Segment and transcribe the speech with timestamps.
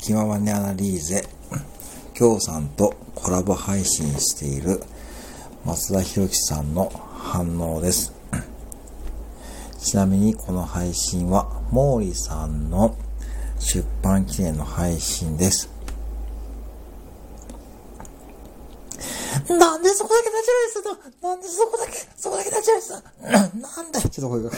[0.00, 1.22] 気ままにアナリーゼ、
[2.14, 4.82] 京さんとコラボ配信している
[5.66, 8.12] 松田博樹さんの反応です。
[9.78, 12.96] ちなみにこの配信は毛利さんの
[13.58, 15.68] 出版記念の配信です。
[19.48, 24.50] なんでそこだけ立ちュラりするのなんでそこだけ、そこだけ立ちュラりするの なんだ、ちょっと声が、